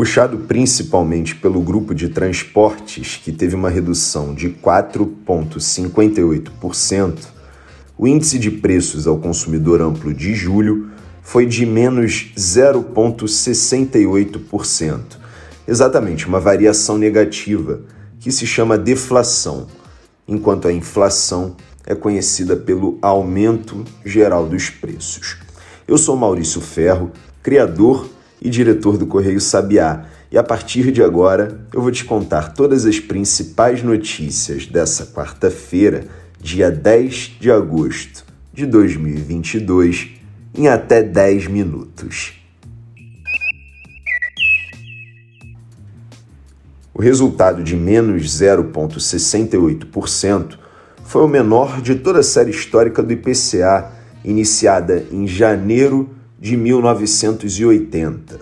Puxado 0.00 0.38
principalmente 0.38 1.34
pelo 1.34 1.60
grupo 1.60 1.94
de 1.94 2.08
transportes, 2.08 3.20
que 3.22 3.30
teve 3.30 3.54
uma 3.54 3.68
redução 3.68 4.34
de 4.34 4.48
4,58%, 4.48 7.18
o 7.98 8.08
índice 8.08 8.38
de 8.38 8.50
preços 8.50 9.06
ao 9.06 9.18
consumidor 9.18 9.82
amplo 9.82 10.14
de 10.14 10.34
julho 10.34 10.88
foi 11.20 11.44
de 11.44 11.66
menos 11.66 12.32
0,68%. 12.34 15.00
Exatamente, 15.68 16.26
uma 16.26 16.40
variação 16.40 16.96
negativa 16.96 17.82
que 18.18 18.32
se 18.32 18.46
chama 18.46 18.78
deflação, 18.78 19.66
enquanto 20.26 20.66
a 20.66 20.72
inflação 20.72 21.54
é 21.84 21.94
conhecida 21.94 22.56
pelo 22.56 22.96
aumento 23.02 23.84
geral 24.02 24.46
dos 24.46 24.70
preços. 24.70 25.36
Eu 25.86 25.98
sou 25.98 26.16
Maurício 26.16 26.62
Ferro, 26.62 27.12
criador 27.42 28.08
e 28.40 28.48
diretor 28.48 28.96
do 28.96 29.06
Correio 29.06 29.40
Sabiá, 29.40 30.06
e 30.32 30.38
a 30.38 30.42
partir 30.42 30.90
de 30.92 31.02
agora 31.02 31.60
eu 31.72 31.82
vou 31.82 31.90
te 31.90 32.04
contar 32.04 32.54
todas 32.54 32.86
as 32.86 33.00
principais 33.00 33.82
notícias 33.82 34.66
dessa 34.66 35.06
quarta-feira, 35.06 36.04
dia 36.40 36.70
10 36.70 37.38
de 37.40 37.50
agosto 37.50 38.24
de 38.52 38.64
2022, 38.66 40.10
em 40.54 40.68
até 40.68 41.02
10 41.02 41.48
minutos. 41.48 42.34
O 46.94 47.02
resultado 47.02 47.64
de 47.64 47.74
menos 47.74 48.26
0,68% 48.26 50.58
foi 51.02 51.22
o 51.22 51.28
menor 51.28 51.80
de 51.80 51.94
toda 51.94 52.18
a 52.20 52.22
série 52.22 52.50
histórica 52.50 53.02
do 53.02 53.10
IPCA, 53.12 53.90
iniciada 54.24 55.06
em 55.10 55.26
janeiro 55.26 56.10
de 56.40 56.56
1980. 56.56 58.40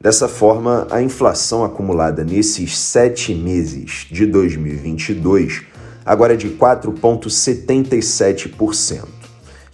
Dessa 0.00 0.28
forma, 0.28 0.86
a 0.90 1.02
inflação 1.02 1.64
acumulada 1.64 2.22
nesses 2.22 2.78
sete 2.78 3.34
meses 3.34 4.06
de 4.10 4.24
2022 4.24 5.64
agora 6.04 6.34
é 6.34 6.36
de 6.36 6.50
4,77%. 6.50 9.08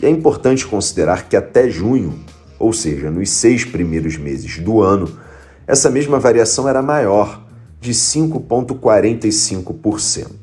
E 0.01 0.07
é 0.07 0.09
importante 0.09 0.67
considerar 0.67 1.29
que 1.29 1.37
até 1.37 1.69
junho, 1.69 2.19
ou 2.59 2.73
seja, 2.73 3.11
nos 3.11 3.29
seis 3.29 3.67
primeiros 3.67 4.17
meses 4.17 4.59
do 4.59 4.81
ano, 4.81 5.19
essa 5.67 5.91
mesma 5.91 6.19
variação 6.19 6.67
era 6.67 6.81
maior, 6.81 7.45
de 7.79 7.93
5,45%. 7.93 10.42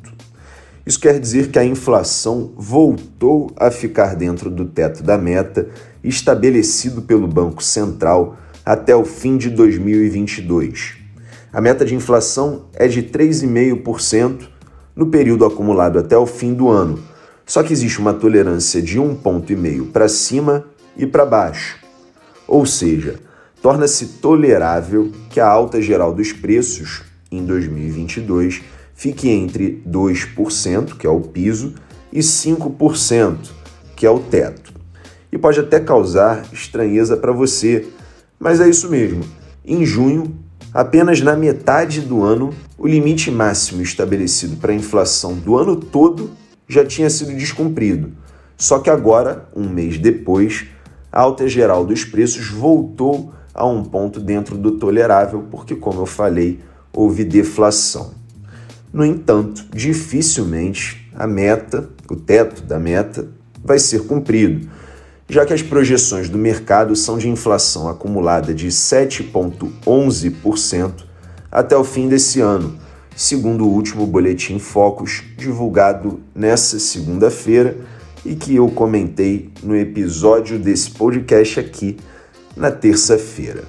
Isso 0.90 1.00
quer 1.00 1.20
dizer 1.20 1.52
que 1.52 1.60
a 1.60 1.64
inflação 1.64 2.52
voltou 2.58 3.52
a 3.56 3.70
ficar 3.70 4.16
dentro 4.16 4.50
do 4.50 4.66
teto 4.66 5.04
da 5.04 5.20
meta 5.20 5.70
estabelecido 6.04 7.04
pelo 7.04 7.28
Banco 7.28 7.64
Central 7.64 8.36
até 8.66 8.96
o 8.96 9.06
fim 9.06 9.38
de 9.38 9.52
2022. 9.52 10.98
A 11.54 11.62
meta 11.62 11.86
de 11.86 11.94
inflação 11.94 12.66
é 12.74 12.88
de 12.88 13.04
3,5% 13.04 14.50
no 14.96 15.12
período 15.12 15.46
acumulado 15.46 16.00
até 16.00 16.18
o 16.18 16.26
fim 16.26 16.56
do 16.56 16.70
ano, 16.70 17.00
só 17.46 17.62
que 17.62 17.72
existe 17.72 18.00
uma 18.00 18.16
tolerância 18.16 18.82
de 18.82 19.00
1,5 19.00 19.16
ponto 19.18 19.54
para 19.94 20.10
cima 20.10 20.66
e 20.98 21.06
para 21.06 21.24
baixo. 21.24 21.78
Ou 22.48 22.66
seja, 22.66 23.20
torna-se 23.62 24.08
tolerável 24.20 25.12
que 25.30 25.40
a 25.40 25.48
alta 25.48 25.80
geral 25.80 26.12
dos 26.12 26.34
preços 26.34 27.04
em 27.32 27.46
2022 27.46 28.79
fique 29.00 29.30
entre 29.30 29.82
2%, 29.88 30.98
que 30.98 31.08
é 31.08 31.10
o 31.10 31.22
piso, 31.22 31.74
e 32.12 32.20
5%, 32.20 33.38
que 33.96 34.06
é 34.06 34.10
o 34.10 34.20
teto. 34.20 34.74
E 35.32 35.38
pode 35.38 35.58
até 35.58 35.80
causar 35.80 36.44
estranheza 36.52 37.16
para 37.16 37.32
você, 37.32 37.88
mas 38.38 38.60
é 38.60 38.68
isso 38.68 38.90
mesmo. 38.90 39.24
Em 39.64 39.86
junho, 39.86 40.36
apenas 40.74 41.22
na 41.22 41.34
metade 41.38 42.02
do 42.02 42.22
ano, 42.22 42.54
o 42.78 42.86
limite 42.86 43.32
máximo 43.32 43.82
estabelecido 43.82 44.58
para 44.58 44.74
a 44.74 44.76
inflação 44.76 45.34
do 45.34 45.56
ano 45.56 45.78
todo 45.78 46.32
já 46.68 46.86
tinha 46.86 47.10
sido 47.10 47.34
descumprido. 47.34 48.12
Só 48.58 48.80
que 48.80 48.90
agora, 48.90 49.48
um 49.56 49.70
mês 49.70 49.98
depois, 49.98 50.66
a 51.10 51.22
alta 51.22 51.48
geral 51.48 51.86
dos 51.86 52.04
preços 52.04 52.50
voltou 52.50 53.32
a 53.54 53.66
um 53.66 53.82
ponto 53.82 54.20
dentro 54.20 54.58
do 54.58 54.72
tolerável, 54.72 55.46
porque, 55.50 55.74
como 55.74 56.02
eu 56.02 56.06
falei, 56.06 56.60
houve 56.92 57.24
deflação. 57.24 58.19
No 58.92 59.06
entanto, 59.06 59.68
dificilmente 59.74 61.10
a 61.16 61.28
meta, 61.28 61.88
o 62.10 62.16
teto 62.16 62.64
da 62.64 62.80
meta, 62.80 63.30
vai 63.64 63.78
ser 63.78 64.06
cumprido, 64.06 64.68
já 65.28 65.46
que 65.46 65.54
as 65.54 65.62
projeções 65.62 66.28
do 66.28 66.40
mercado 66.40 66.96
são 66.96 67.16
de 67.18 67.30
inflação 67.30 67.88
acumulada 67.88 68.52
de 68.54 68.70
7,11% 68.70 71.04
até 71.52 71.76
o 71.78 71.84
fim 71.84 72.08
desse 72.08 72.40
ano, 72.42 72.80
segundo 73.16 73.66
o 73.66 73.72
último 73.72 74.08
boletim 74.08 74.58
Focus 74.58 75.22
divulgado 75.38 76.20
nessa 76.34 76.80
segunda-feira 76.80 77.78
e 78.26 78.34
que 78.36 78.56
eu 78.56 78.68
comentei 78.70 79.52
no 79.62 79.76
episódio 79.76 80.58
desse 80.58 80.90
podcast 80.92 81.60
aqui 81.60 81.98
na 82.56 82.72
terça-feira. 82.72 83.66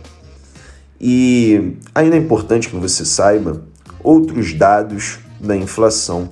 E 1.01 1.77
ainda 1.95 2.17
é 2.17 2.19
importante 2.19 2.69
que 2.69 2.77
você 2.77 3.05
saiba 3.05 3.63
outros 4.03 4.55
dados 4.55 5.19
da 5.41 5.57
inflação 5.57 6.31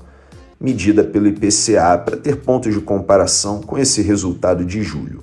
medida 0.60 1.04
pelo 1.04 1.28
IPCA 1.28 1.96
para 2.04 2.16
ter 2.16 2.34
pontos 2.36 2.74
de 2.74 2.80
comparação 2.80 3.60
com 3.60 3.78
esse 3.78 4.02
resultado 4.02 4.64
de 4.64 4.82
julho. 4.82 5.22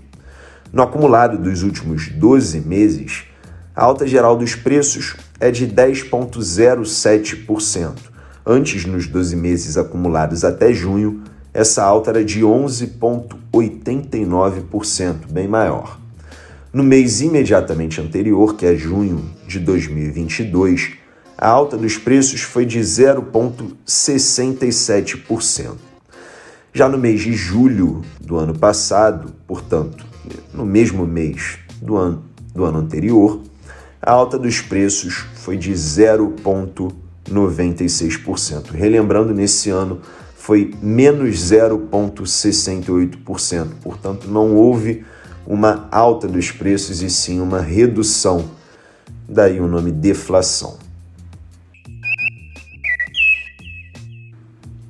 No 0.72 0.82
acumulado 0.82 1.38
dos 1.38 1.62
últimos 1.64 2.08
12 2.10 2.62
meses, 2.62 3.26
a 3.76 3.84
alta 3.84 4.08
geral 4.08 4.38
dos 4.38 4.56
preços 4.56 5.18
é 5.40 5.52
de 5.52 5.68
10,07%. 5.68 7.94
Antes, 8.46 8.86
nos 8.86 9.08
12 9.08 9.36
meses 9.36 9.76
acumulados 9.78 10.46
até 10.46 10.72
junho, 10.72 11.24
essa 11.54 11.84
alta 11.84 12.12
era 12.12 12.24
de 12.24 12.42
11,89%, 12.42 15.16
bem 15.30 15.48
maior. 15.48 16.00
No 16.72 16.84
mês 16.84 17.20
imediatamente 17.22 18.00
anterior, 18.02 18.56
que 18.56 18.66
é 18.66 18.76
junho 18.76 19.26
de 19.48 19.60
2022, 19.60 21.05
a 21.38 21.50
alta 21.50 21.76
dos 21.78 21.98
preços 21.98 22.42
foi 22.42 22.66
de 22.66 22.80
0,67%. 22.80 25.76
Já 26.74 26.90
no 26.90 26.98
mês 26.98 27.22
de 27.22 27.34
julho 27.34 28.02
do 28.20 28.38
ano 28.38 28.58
passado, 28.58 29.32
portanto, 29.48 30.04
no 30.54 30.66
mesmo 30.66 31.06
mês 31.06 31.60
do 31.82 31.96
ano, 31.96 32.26
do 32.54 32.66
ano 32.66 32.80
anterior, 32.80 33.40
a 34.02 34.12
alta 34.12 34.38
dos 34.38 34.60
preços 34.62 35.26
foi 35.36 35.56
de 35.58 35.72
0,96%. 35.74 38.72
Relembrando, 38.72 39.34
nesse 39.34 39.70
ano 39.70 40.02
foi 40.36 40.74
menos 40.82 41.38
0,68%, 41.38 43.68
portanto, 43.82 44.28
não 44.30 44.54
houve 44.56 45.06
uma 45.48 45.88
alta 45.92 46.28
dos 46.28 46.52
preços 46.52 47.02
e 47.02 47.10
sim 47.10 47.40
uma 47.40 47.62
redução. 47.62 48.44
Daí 49.28 49.60
o 49.60 49.68
nome 49.68 49.92
deflação. 49.92 50.85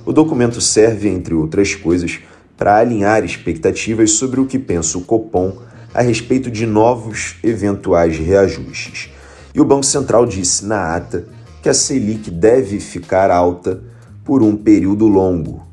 O 0.05 0.13
documento 0.13 0.61
serve, 0.61 1.09
entre 1.09 1.33
outras 1.33 1.75
coisas, 1.75 2.21
para 2.59 2.77
alinhar 2.77 3.25
expectativas 3.25 4.11
sobre 4.11 4.41
o 4.41 4.47
que 4.47 4.59
pensa 4.59 4.99
o 4.99 5.03
Copom 5.03 5.57
a 5.95 6.03
respeito 6.03 6.51
de 6.51 6.67
novos 6.67 7.37
eventuais 7.43 8.19
reajustes. 8.19 9.11
E 9.55 9.61
o 9.61 9.65
Banco 9.65 9.87
Central 9.87 10.27
disse 10.27 10.67
na 10.67 10.97
ata 10.97 11.27
que 11.63 11.69
a 11.69 11.75
Selic 11.75 12.31
deve 12.31 12.81
ficar 12.81 13.31
alta 13.31 13.81
por 14.25 14.43
um 14.43 14.57
período 14.57 15.07
longo. 15.07 15.67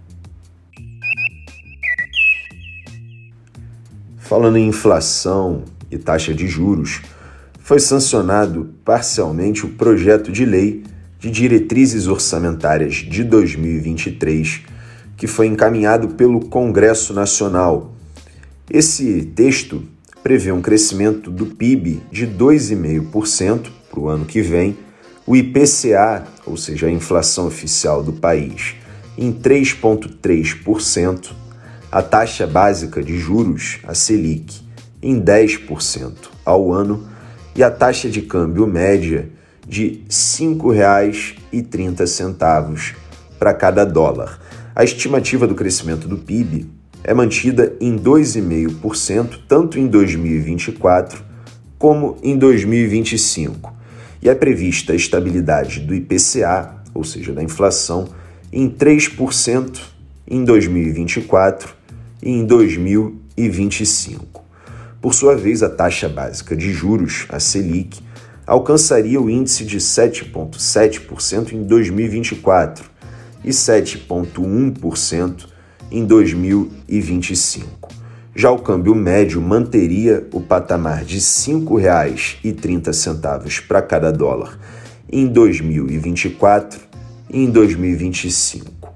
Falando 4.17 4.57
em 4.57 4.67
inflação 4.67 5.63
e 5.91 5.97
taxa 5.97 6.33
de 6.33 6.47
juros, 6.47 7.01
foi 7.59 7.79
sancionado 7.79 8.69
parcialmente 8.85 9.65
o 9.65 9.69
projeto 9.69 10.31
de 10.31 10.45
lei 10.45 10.83
de 11.19 11.31
diretrizes 11.31 12.07
orçamentárias 12.07 12.95
de 12.95 13.23
2023 13.23 14.74
que 15.17 15.27
foi 15.27 15.47
encaminhado 15.47 16.09
pelo 16.09 16.41
Congresso 16.41 17.13
Nacional. 17.13 17.93
Esse 18.69 19.23
texto 19.35 19.83
prevê 20.23 20.51
um 20.51 20.61
crescimento 20.61 21.29
do 21.29 21.45
PIB 21.45 22.01
de 22.11 22.27
2,5% 22.27 23.67
para 23.89 23.99
o 23.99 24.09
ano 24.09 24.25
que 24.25 24.41
vem, 24.41 24.77
o 25.27 25.35
IPCA, 25.35 26.23
ou 26.45 26.57
seja, 26.57 26.87
a 26.87 26.91
inflação 26.91 27.47
oficial 27.47 28.03
do 28.03 28.13
país, 28.13 28.75
em 29.17 29.31
3,3%, 29.31 31.31
a 31.91 32.01
taxa 32.01 32.45
básica 32.45 33.01
de 33.01 33.17
juros, 33.17 33.79
a 33.87 33.93
Selic, 33.93 34.61
em 35.01 35.21
10% 35.21 36.13
ao 36.43 36.73
ano 36.73 37.07
e 37.55 37.63
a 37.63 37.71
taxa 37.71 38.09
de 38.09 38.21
câmbio 38.21 38.67
média 38.67 39.29
de 39.67 39.87
R$ 39.87 40.05
5,30 40.09 42.93
para 43.39 43.53
cada 43.53 43.85
dólar. 43.85 44.39
A 44.75 44.83
estimativa 44.83 45.47
do 45.47 45.55
crescimento 45.55 46.05
do 46.05 46.17
PIB 46.17 46.69
é 47.01 47.13
mantida 47.13 47.73
em 47.79 47.97
2,5% 47.97 49.39
tanto 49.47 49.79
em 49.79 49.87
2024 49.87 51.23
como 51.79 52.17
em 52.21 52.37
2025. 52.37 53.73
E 54.21 54.27
é 54.27 54.35
prevista 54.35 54.91
a 54.91 54.95
estabilidade 54.97 55.79
do 55.79 55.95
IPCA, 55.95 56.83
ou 56.93 57.05
seja, 57.05 57.31
da 57.31 57.41
inflação, 57.41 58.09
em 58.51 58.69
3% 58.69 59.79
em 60.27 60.43
2024 60.43 61.73
e 62.21 62.31
em 62.31 62.43
2025. 62.45 64.43
Por 65.01 65.13
sua 65.13 65.37
vez, 65.37 65.63
a 65.63 65.69
taxa 65.69 66.09
básica 66.09 66.53
de 66.53 66.73
juros, 66.73 67.25
a 67.29 67.39
Selic, 67.39 68.01
alcançaria 68.45 69.21
o 69.21 69.29
índice 69.29 69.63
de 69.63 69.77
7,7% 69.77 71.53
em 71.53 71.63
2024 71.63 72.94
e 73.45 73.51
7,1% 73.51 75.45
em 75.91 76.03
2025. 76.03 77.89
Já 78.35 78.49
o 78.51 78.57
câmbio 78.59 78.95
médio 78.95 79.39
manteria 79.39 80.27
o 80.33 80.41
patamar 80.41 81.05
de 81.05 81.15
R$ 81.15 81.21
5,30 81.21 83.67
para 83.67 83.83
cada 83.83 84.11
dólar 84.11 84.59
em 85.09 85.25
2024 85.27 86.81
e 87.29 87.43
em 87.43 87.51
2025. 87.51 88.91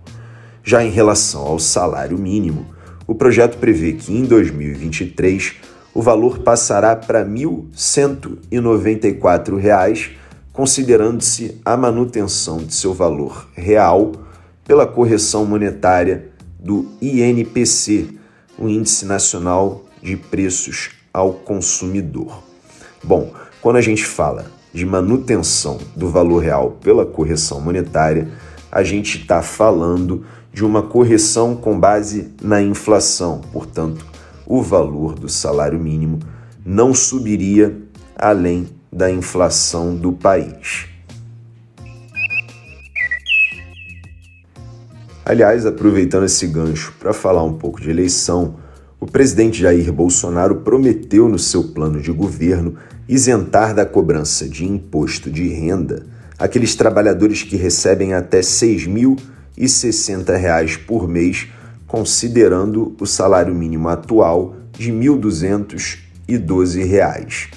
Já 0.64 0.84
em 0.84 0.90
relação 0.90 1.44
ao 1.44 1.60
salário 1.60 2.18
mínimo, 2.18 2.66
o 3.08 3.16
projeto 3.16 3.60
prevê 3.60 3.94
que 3.94 4.12
em 4.12 4.26
2023 4.26 5.54
o 5.94 6.02
valor 6.02 6.40
passará 6.40 6.96
para 6.96 7.20
R$ 7.20 7.30
1.194, 7.30 10.10
considerando-se 10.52 11.62
a 11.64 11.78
manutenção 11.78 12.58
de 12.58 12.74
seu 12.74 12.92
valor 12.94 13.48
real 13.54 14.12
pela 14.70 14.86
correção 14.86 15.48
monetária 15.48 16.30
do 16.60 16.92
INPC, 17.02 18.08
o 18.56 18.70
Índice 18.70 19.04
Nacional 19.04 19.84
de 20.00 20.16
Preços 20.16 20.92
ao 21.12 21.34
Consumidor. 21.34 22.44
Bom, 23.04 23.34
quando 23.64 23.78
a 23.78 23.82
gente 23.82 24.06
fala 24.06 24.46
de 24.72 24.86
manutenção 24.86 25.80
do 25.96 26.08
valor 26.08 26.44
real 26.44 26.78
pela 26.84 27.04
correção 27.04 27.60
monetária, 27.60 28.30
a 28.72 28.84
gente 28.84 29.22
está 29.22 29.42
falando 29.42 30.24
de 30.54 30.64
uma 30.64 30.84
correção 30.84 31.56
com 31.56 31.80
base 31.80 32.32
na 32.40 32.62
inflação, 32.62 33.42
portanto, 33.52 34.06
o 34.46 34.62
valor 34.62 35.16
do 35.16 35.28
salário 35.28 35.80
mínimo 35.80 36.20
não 36.64 36.94
subiria 36.94 37.76
além 38.16 38.70
da 38.94 39.10
inflação 39.10 39.96
do 39.96 40.12
país. 40.12 40.89
Aliás, 45.30 45.64
aproveitando 45.64 46.26
esse 46.26 46.48
gancho 46.48 46.92
para 47.00 47.14
falar 47.14 47.44
um 47.44 47.54
pouco 47.54 47.80
de 47.80 47.88
eleição, 47.88 48.56
o 49.00 49.06
presidente 49.06 49.62
Jair 49.62 49.94
Bolsonaro 49.94 50.62
prometeu 50.62 51.30
no 51.30 51.38
seu 51.38 51.66
plano 51.66 52.02
de 52.02 52.12
governo 52.12 52.74
isentar 53.08 53.76
da 53.76 53.86
cobrança 53.86 54.50
de 54.50 54.66
imposto 54.66 55.30
de 55.30 55.48
renda 55.50 56.08
aqueles 56.40 56.74
trabalhadores 56.74 57.44
que 57.44 57.56
recebem 57.56 58.16
até 58.16 58.38
R$ 58.38 58.44
6.060 58.44 60.86
por 60.88 61.08
mês 61.08 61.48
considerando 61.86 62.96
o 63.00 63.06
salário 63.06 63.54
mínimo 63.54 63.88
atual 63.88 64.56
de 64.72 64.90
R$ 64.90 64.98
1.212, 64.98 67.50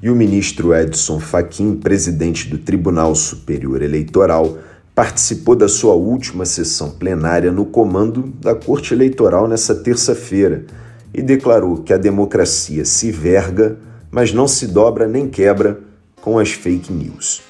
E 0.03 0.09
o 0.09 0.15
ministro 0.17 0.75
Edson 0.75 1.17
Fachin, 1.17 1.75
presidente 1.77 2.49
do 2.49 2.57
Tribunal 2.57 3.15
Superior 3.15 3.81
Eleitoral, 3.81 4.57
participou 4.93 5.55
da 5.55 5.69
sua 5.69 5.93
última 5.93 6.43
sessão 6.43 6.89
plenária 6.89 7.53
no 7.53 7.63
comando 7.63 8.23
da 8.41 8.53
Corte 8.53 8.93
Eleitoral 8.93 9.47
nessa 9.47 9.73
terça-feira 9.73 10.65
e 11.13 11.21
declarou 11.21 11.77
que 11.83 11.93
a 11.93 11.97
democracia 11.97 12.83
se 12.83 13.13
verga, 13.13 13.77
mas 14.11 14.33
não 14.33 14.45
se 14.45 14.67
dobra 14.67 15.07
nem 15.07 15.29
quebra 15.29 15.79
com 16.19 16.37
as 16.37 16.51
fake 16.51 16.91
news. 16.91 17.41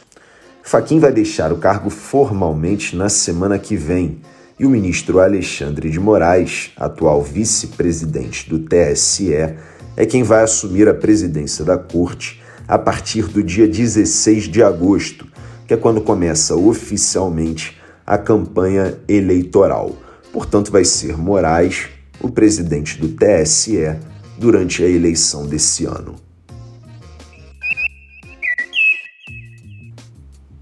Faquim 0.62 1.00
vai 1.00 1.12
deixar 1.12 1.52
o 1.52 1.58
cargo 1.58 1.90
formalmente 1.90 2.96
na 2.96 3.10
semana 3.10 3.58
que 3.58 3.76
vem 3.76 4.20
e 4.60 4.66
o 4.68 4.70
ministro 4.70 5.20
Alexandre 5.20 5.90
de 5.90 6.00
Moraes, 6.00 6.72
atual 6.78 7.20
vice-presidente 7.20 8.48
do 8.48 8.60
TSE, 8.60 9.34
é 9.98 10.06
quem 10.06 10.22
vai 10.22 10.44
assumir 10.44 10.88
a 10.88 10.94
presidência 10.94 11.66
da 11.66 11.80
corte 11.80 12.43
a 12.68 12.78
partir 12.78 13.28
do 13.28 13.44
dia 13.44 13.68
16 13.68 14.46
de 14.46 14.64
agosto, 14.64 15.28
que 15.68 15.74
é 15.74 15.78
quando 15.78 16.02
começa 16.02 16.56
oficialmente 16.56 17.78
a 18.06 18.18
campanha 18.18 18.98
eleitoral. 19.08 19.96
Portanto, 20.32 20.72
vai 20.72 20.84
ser 20.84 21.18
Moraes 21.18 21.88
o 22.20 22.30
presidente 22.30 23.00
do 23.00 23.10
TSE 23.10 23.96
durante 24.38 24.84
a 24.84 24.88
eleição 24.88 25.46
desse 25.46 25.86
ano. 25.86 26.16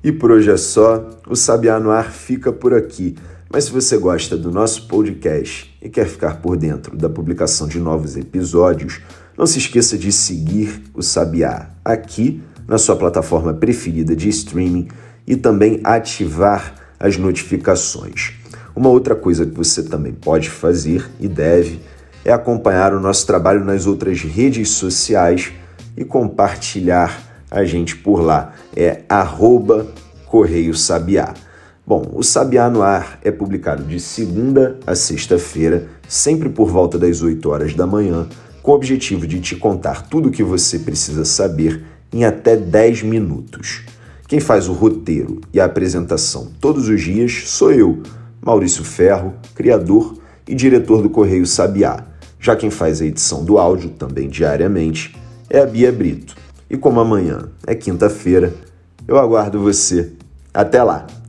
E 0.03 0.11
por 0.11 0.31
hoje 0.31 0.49
é 0.49 0.57
só, 0.57 1.07
o 1.29 1.35
Sabiá 1.35 1.79
no 1.79 1.91
Ar 1.91 2.11
fica 2.11 2.51
por 2.51 2.73
aqui. 2.73 3.15
Mas 3.53 3.65
se 3.65 3.71
você 3.71 3.97
gosta 3.97 4.35
do 4.35 4.49
nosso 4.49 4.87
podcast 4.87 5.77
e 5.81 5.89
quer 5.89 6.07
ficar 6.07 6.41
por 6.41 6.57
dentro 6.57 6.97
da 6.97 7.09
publicação 7.09 7.67
de 7.67 7.79
novos 7.79 8.17
episódios, 8.17 9.01
não 9.37 9.45
se 9.45 9.57
esqueça 9.59 9.97
de 9.97 10.11
seguir 10.11 10.83
o 10.93 11.01
Sabiá 11.01 11.69
aqui 11.83 12.41
na 12.67 12.77
sua 12.77 12.95
plataforma 12.95 13.53
preferida 13.53 14.15
de 14.15 14.29
streaming 14.29 14.87
e 15.25 15.35
também 15.35 15.79
ativar 15.83 16.75
as 16.99 17.17
notificações. 17.17 18.33
Uma 18.75 18.89
outra 18.89 19.15
coisa 19.15 19.45
que 19.45 19.55
você 19.55 19.83
também 19.83 20.13
pode 20.13 20.49
fazer 20.49 21.09
e 21.19 21.27
deve 21.27 21.79
é 22.23 22.31
acompanhar 22.31 22.93
o 22.93 22.99
nosso 22.99 23.25
trabalho 23.25 23.65
nas 23.65 23.87
outras 23.87 24.21
redes 24.21 24.69
sociais 24.69 25.51
e 25.97 26.05
compartilhar 26.05 27.45
a 27.49 27.65
gente 27.65 27.95
por 27.97 28.21
lá. 28.21 28.53
É 28.75 29.01
arroba 29.09 29.87
Correio 30.25 30.73
Sabiá. 30.73 31.33
Bom, 31.85 32.09
o 32.13 32.23
Sabiá 32.23 32.69
no 32.69 32.81
Ar 32.81 33.19
é 33.23 33.31
publicado 33.31 33.83
de 33.83 33.99
segunda 33.99 34.79
a 34.87 34.95
sexta-feira, 34.95 35.87
sempre 36.07 36.47
por 36.47 36.69
volta 36.69 36.97
das 36.97 37.21
8 37.21 37.49
horas 37.49 37.73
da 37.73 37.85
manhã, 37.85 38.27
com 38.61 38.71
o 38.71 38.75
objetivo 38.75 39.25
de 39.25 39.39
te 39.39 39.55
contar 39.55 40.07
tudo 40.07 40.29
o 40.29 40.31
que 40.31 40.43
você 40.43 40.79
precisa 40.79 41.25
saber 41.25 41.83
em 42.13 42.25
até 42.25 42.55
10 42.55 43.03
minutos. 43.03 43.81
Quem 44.27 44.39
faz 44.39 44.69
o 44.69 44.73
roteiro 44.73 45.41
e 45.53 45.59
a 45.59 45.65
apresentação 45.65 46.51
todos 46.59 46.87
os 46.87 47.01
dias 47.01 47.43
sou 47.47 47.71
eu, 47.71 48.01
Maurício 48.41 48.83
Ferro, 48.83 49.33
criador 49.55 50.17
e 50.47 50.55
diretor 50.55 51.01
do 51.01 51.09
Correio 51.09 51.45
Sabiá. 51.45 52.05
Já 52.39 52.55
quem 52.55 52.71
faz 52.71 53.01
a 53.01 53.05
edição 53.05 53.43
do 53.45 53.57
áudio, 53.57 53.89
também 53.89 54.27
diariamente, 54.27 55.15
é 55.49 55.59
a 55.59 55.65
Bia 55.65 55.91
Brito. 55.91 56.35
E 56.69 56.77
como 56.77 56.99
amanhã 56.99 57.49
é 57.67 57.75
quinta-feira, 57.75 58.53
eu 59.07 59.17
aguardo 59.17 59.59
você. 59.59 60.13
Até 60.53 60.81
lá! 60.81 61.20